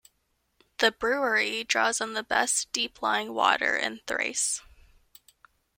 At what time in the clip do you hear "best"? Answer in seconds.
2.23-2.71